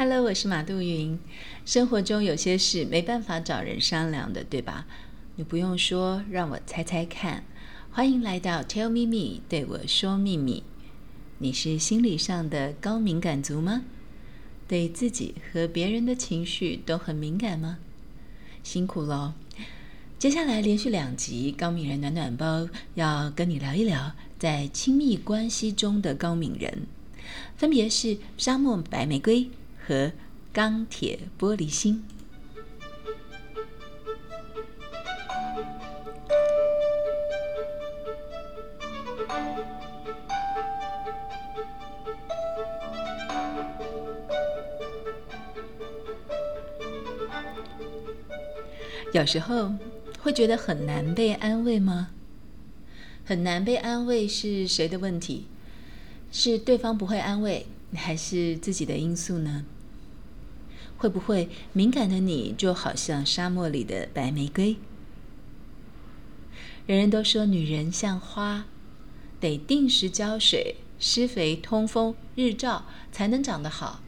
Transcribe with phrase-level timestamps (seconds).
[0.00, 1.18] Hello，我是马杜云。
[1.66, 4.86] 生活中有些事没办法找人商量的，对吧？
[5.34, 7.42] 你不用说，让我猜猜看。
[7.90, 10.62] 欢迎来到 Tell Me Me，对我说秘密。
[11.38, 13.82] 你是心理上的高敏感族吗？
[14.68, 17.78] 对自己和别人的情绪都很敏感吗？
[18.62, 19.32] 辛苦喽！
[20.16, 26.86] 接下来连续两集高敏人暖暖包要跟你聊一聊，在亲密关系中的高敏人，
[27.56, 29.50] 分别是沙漠白玫瑰。
[29.88, 30.12] 和
[30.52, 32.04] 钢铁玻璃心。
[49.14, 49.72] 有时候
[50.20, 52.10] 会觉得很难被安慰吗？
[53.24, 55.46] 很难被安慰是谁的问题？
[56.30, 59.64] 是对方不会安慰，还是自己的因素呢？
[60.96, 64.76] 会不会敏感的你就好像沙漠里的白玫瑰？
[66.86, 68.66] 人人都说女人像花，
[69.40, 74.00] 得定时浇水、施肥、通风、日照才能长得好。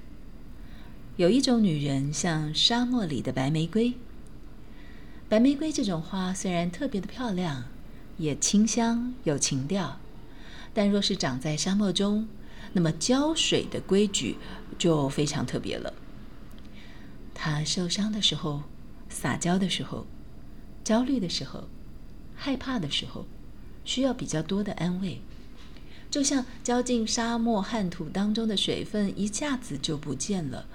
[1.16, 3.94] 有一种女人像沙漠里的白玫瑰。
[5.28, 7.64] 白玫瑰这种花虽然特别的漂亮，
[8.16, 10.00] 也清香有情调，
[10.72, 12.26] 但若是长在沙漠中，
[12.72, 14.36] 那么浇水的规矩
[14.78, 15.92] 就非常特别了。
[17.42, 18.64] 他受伤的时候，
[19.08, 20.06] 撒娇的时候，
[20.84, 21.66] 焦虑的时候，
[22.36, 23.24] 害怕的时候，
[23.82, 25.22] 需要比较多的安慰，
[26.10, 30.66] 就像浇进沙漠旱土当中的水分一下子就不见了。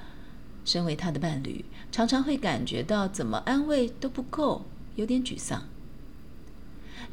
[0.66, 5.70] 身为他的伴侣，常常会感觉到怎么安慰都不够，有点沮丧。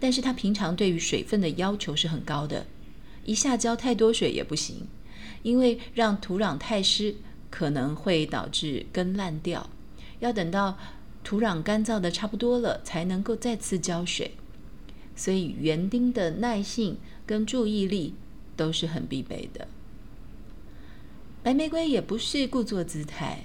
[0.00, 2.66] 但是他平常对于水分的要求是很高的，
[3.26, 4.88] 一下浇太多水也不行，
[5.42, 7.16] 因为让土壤太湿。
[7.52, 9.68] 可能会导致根烂掉，
[10.20, 10.78] 要等到
[11.22, 14.32] 土壤干燥的差不多了，才能够再次浇水。
[15.14, 16.96] 所以园丁的耐性
[17.26, 18.14] 跟注意力
[18.56, 19.68] 都是很必备的。
[21.42, 23.44] 白玫瑰也不是故作姿态，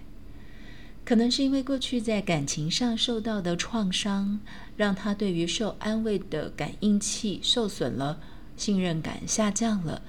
[1.04, 4.40] 可能是因为过去在感情上受到的创伤，
[4.78, 8.22] 让他对于受安慰的感应器受损了，
[8.56, 10.02] 信任感下降了，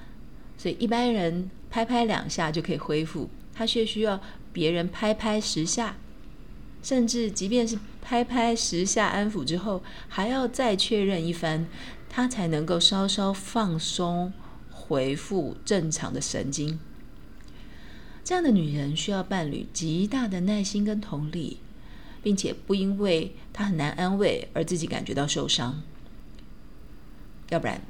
[0.57, 3.29] 所以一般人拍拍两下就可以恢复。
[3.59, 4.21] 他却需要
[4.53, 5.97] 别人拍拍十下，
[6.81, 11.65] 甚至即便是拍拍十下安抚之后，还要再确认一番，
[12.07, 14.31] 他才能够稍稍放松，
[14.71, 16.79] 回复正常的神经。
[18.23, 21.57] 这样的女人需要伴侣极大的耐心跟同理，
[22.23, 25.83] 并且不因为她很难安慰而自己感觉到受伤。
[27.49, 27.81] 要不然，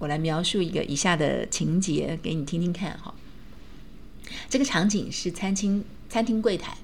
[0.00, 3.14] 我来描述一个以下的情节给你听听看，哈。
[4.48, 6.76] 这个场景是餐厅餐厅柜台，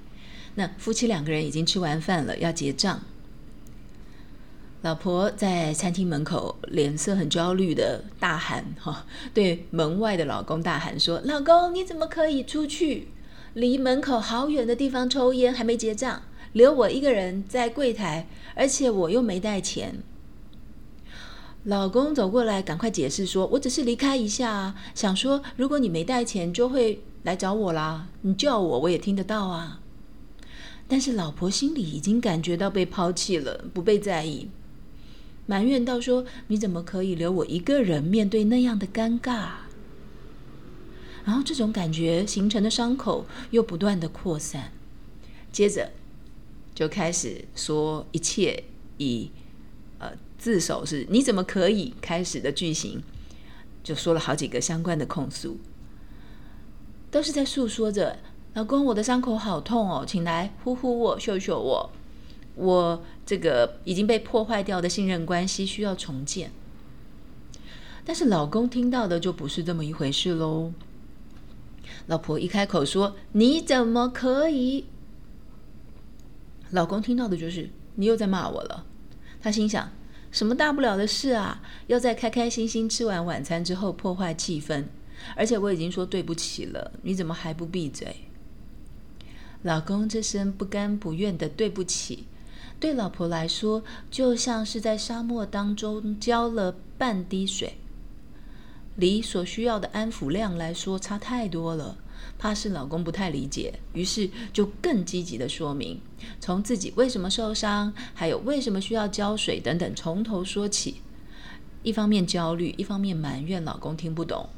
[0.54, 3.00] 那夫妻两个人已经吃完饭了，要结账。
[4.82, 13.08] 老婆在餐厅门口脸色很焦虑的大喊：“哈，对门外的老公大喊说，老公你怎么可以出去？
[13.52, 20.02] 离门口好远的地方抽烟，还没结账，留我一个人在柜台，而且我又没带钱。”
[21.64, 28.08] 老公走过来，赶快解释说：“我只是离开一下啊，想说如果你没带钱，就会。”来找我啦！
[28.22, 29.80] 你叫我，我也听得到啊。
[30.88, 34.48] 但是老婆心里已经感觉到被抛弃了，不被在意，
[35.46, 39.50] 埋怨到说：“你怎么可以留我一个人面对那样的尴尬？”
[41.24, 44.72] 然后这种感觉形成的伤口又不断的扩散，
[45.52, 45.92] 接着
[46.74, 48.64] 就开始说一切
[48.96, 49.30] 以
[49.98, 53.02] 呃自首是“你怎么可以”开始的句型，
[53.84, 55.58] 就说了好几个相关的控诉。
[57.10, 58.18] 都是在诉说着，
[58.54, 61.90] 老公，我的伤口好痛哦，请来呼呼我，秀秀我，
[62.54, 66.50] 我这个已经被破坏掉的信任关系需要重建。
[68.04, 70.72] 但是老公听到的就不是这么一回事喽。
[72.06, 74.86] 老婆一开口说：“你怎么可以？”
[76.70, 78.86] 老公听到的就是你又在骂我了。
[79.40, 79.90] 他心想：
[80.30, 81.62] 什么大不了的事啊？
[81.88, 84.84] 要在开开心心吃完晚餐之后破坏气氛？
[85.36, 88.16] 而且我已经说对不起了，你怎么还不闭嘴？
[89.62, 92.24] 老公这声不甘不愿的对不起，
[92.78, 97.74] 对老婆来说就像是在沙漠当中浇了半滴水，
[98.96, 101.98] 离所需要的安抚量来说差太多了。
[102.38, 106.00] 怕是老公不太理解，于是就更积极的说明，
[106.38, 111.02] 从自己为什么受伤，还有为什么需要浇水等等，从头说起。
[111.82, 114.48] 一方面焦虑，一方面埋怨老公听不懂。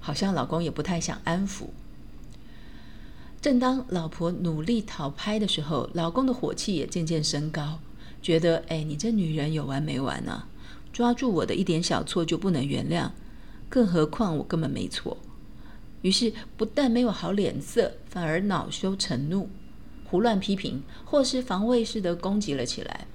[0.00, 1.66] 好像老公也不太想安抚。
[3.40, 7.78] 正当老婆努力讨拍的时候，老公的火气也渐渐升高，
[8.20, 10.44] 觉得哎，你这女人有完没完呢？
[10.92, 13.10] 抓住我的一点小错就不能原谅，
[13.68, 15.16] 更何况我根本没错。
[16.02, 19.48] 于是不但没有好脸色，反而恼羞成怒，
[20.04, 23.06] 胡乱批评或是防卫式的攻击了起来。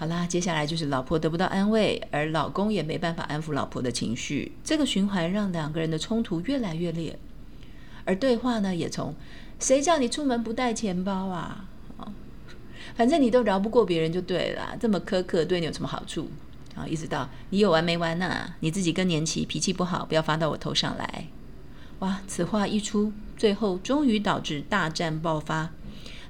[0.00, 7.18] 好啦，接下来就是老婆得不到安慰，而老公也没办法安抚老婆的情绪，这个循环让两个人的冲突越来越烈。
[8.06, 9.14] 而对话呢，也从
[9.60, 11.66] “谁叫你出门不带钱包啊？”
[12.00, 12.10] 啊，
[12.96, 16.30] 反正你都饶不过别人就对了，这么苛刻对你有什么好处？
[16.74, 18.54] 啊，一直到你有完没完呐？
[18.60, 21.26] 你自己更年期，脾气不好，不要发到我头上来。
[21.98, 25.72] 哇，此话一出，最后终于导致大战爆发，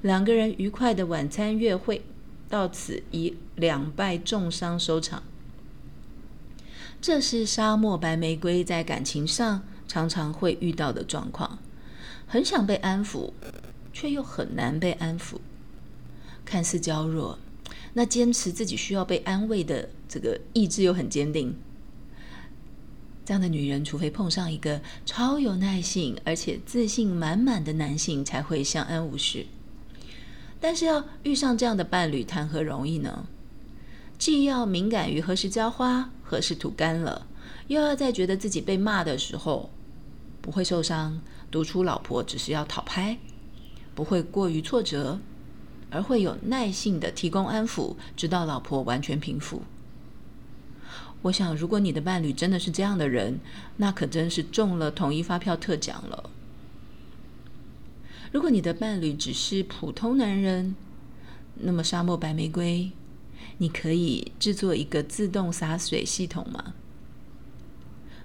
[0.03, 2.03] 两个人愉快的晚餐约会
[2.51, 5.23] 到此以两败重伤收场。
[7.01, 9.63] 这是沙漠白玫瑰在感情上。
[9.89, 11.59] 常常会遇到的状况，
[12.25, 13.33] 很想被安抚，
[13.93, 15.39] 却又很难被安抚。
[16.45, 17.37] 看似娇弱，
[17.95, 21.57] 那坚持自己需要被安慰的这个意志又很坚定。
[23.25, 29.45] 这样的女人，除非碰上一个超有耐性而且自信满满的男性，才会相安无事。
[30.61, 33.27] 但是要遇上这样的伴侣，谈何容易呢？
[34.19, 37.27] 既要敏感于何时浇花、何时吐干了，
[37.69, 39.71] 又要在觉得自己被骂的时候。
[40.43, 41.21] 不会受伤，
[41.51, 43.19] 读出老婆只是要讨拍，
[43.95, 45.19] 不会过于挫折，
[45.91, 49.63] 而会有耐性的提供安抚，直到老婆完全平复。
[51.23, 53.39] 我想，如果你的伴侣真的是这样的人，
[53.77, 56.31] 那可真是中了统一发票特奖了。
[58.33, 60.75] 如果你的伴侣只是普通男人，
[61.55, 62.93] 那么沙漠白玫瑰，
[63.59, 66.75] 你可以制作一个自动洒水系统吗？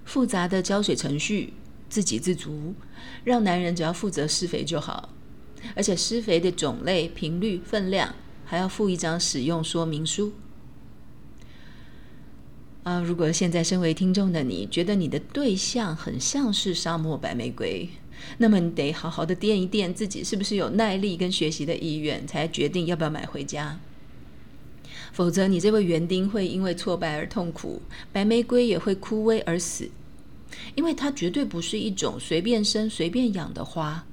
[0.04, 1.52] 复杂的浇水程序。
[1.88, 2.74] 自给自足，
[3.22, 5.10] 让男人只要负责施肥就好，
[5.76, 8.12] 而且施肥的种类、频率、分量
[8.44, 10.32] 还要附一张使用说明书。
[12.82, 17.88] 啊，如果现在身为听众的你觉得你的对象很像是沙漠白玫瑰，
[18.38, 23.78] 那么你得好好的掂一掂自己是不是有耐力跟学习的意愿，才决定要不要买回家。
[25.12, 27.80] 否则，你这位园丁会因为挫败而痛苦，
[28.12, 29.88] 白玫瑰也会枯萎而死。
[30.74, 34.06] 因为它绝对不是一种随便生、随便养的花。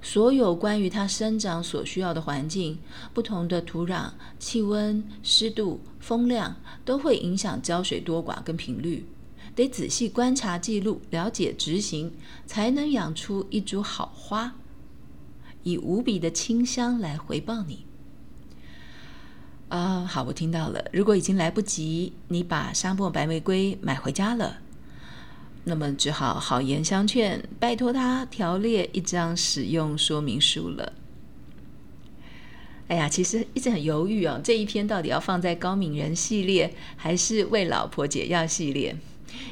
[0.00, 2.78] 所有关于它生长所需要的环境、
[3.12, 9.04] 不同的土壤、气温、湿度、风量，都会影响浇水多寡跟频率。
[9.54, 12.12] 得仔细观察、记录、了解、执行，
[12.46, 14.54] 才能养出一株好花，
[15.62, 17.84] 以无比的清香来回报你。
[19.68, 20.84] 啊，好，我听到了。
[20.92, 24.58] 如果已经来不及，你把沙漠白玫瑰买回家了。
[25.64, 30.94] 那么只好好言相劝，拜托他条列一张使用说明书了。
[32.86, 38.96] 哎呀，其实一直很犹豫哦，这一篇到底要放在高敏人系列，还是为老婆解药系列？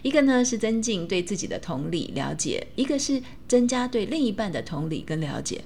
[0.03, 5.65] 一个呢是增进对自己的同理了解，一个是增加对另一半的同理跟了解。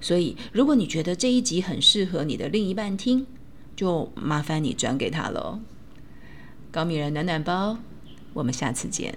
[0.00, 3.26] 所以，如果你觉得这一集很适合你的另一半听，
[3.74, 5.60] 就麻烦你转给他喽。
[6.70, 7.78] 高敏人暖暖包，
[8.34, 9.16] 我们下次见。